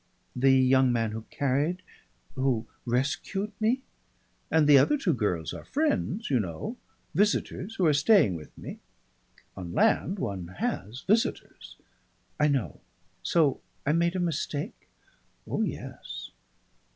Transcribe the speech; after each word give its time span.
"The 0.35 0.53
young 0.53 0.91
man 0.91 1.11
who 1.11 1.25
carried 1.29 1.83
who 2.33 2.65
rescued 2.87 3.51
me?" 3.59 3.69
"Yes. 3.69 3.81
And 4.49 4.67
the 4.67 4.79
other 4.79 4.97
two 4.97 5.13
girls 5.13 5.53
are 5.53 5.63
friends, 5.63 6.31
you 6.31 6.39
know, 6.39 6.75
visitors 7.13 7.75
who 7.75 7.85
are 7.85 7.93
staying 7.93 8.33
with 8.33 8.57
me. 8.57 8.79
On 9.55 9.73
land 9.75 10.17
one 10.17 10.55
has 10.57 11.01
visitors" 11.01 11.77
"I 12.39 12.47
know. 12.47 12.81
So 13.21 13.61
I 13.85 13.91
made 13.91 14.15
a 14.15 14.19
mistake?" 14.19 14.87
"Oh 15.47 15.61
yes." 15.61 16.31